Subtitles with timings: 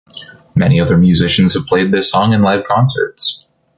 [0.55, 3.53] Many other musicians have played this song in live concerts.